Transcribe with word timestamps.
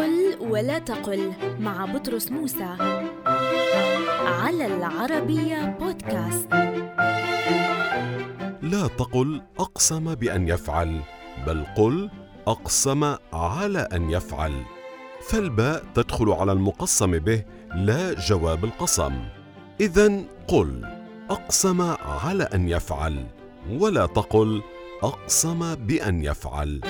قل 0.00 0.36
ولا 0.40 0.78
تقل 0.78 1.32
مع 1.60 1.84
بطرس 1.84 2.30
موسى. 2.32 2.76
على 4.26 4.66
العربية 4.66 5.76
بودكاست. 5.80 6.52
لا 8.62 8.86
تقل 8.98 9.42
أقسم 9.58 10.14
بأن 10.14 10.48
يفعل 10.48 11.00
بل 11.46 11.64
قل 11.76 12.10
أقسم 12.46 13.14
على 13.32 13.88
أن 13.92 14.10
يفعل. 14.10 14.52
فالباء 15.28 15.84
تدخل 15.94 16.30
على 16.30 16.52
المقسم 16.52 17.18
به 17.18 17.44
لا 17.74 18.14
جواب 18.14 18.64
القسم. 18.64 19.12
اذا 19.80 20.22
قل 20.48 20.84
أقسم 21.30 21.80
على 22.24 22.44
أن 22.44 22.68
يفعل 22.68 23.26
ولا 23.70 24.06
تقل 24.06 24.62
أقسم 25.02 25.74
بأن 25.74 26.24
يفعل. 26.24 26.80